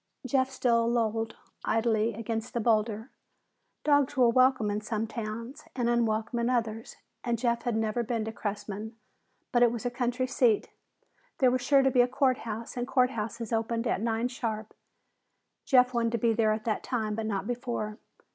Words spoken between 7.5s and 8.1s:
had never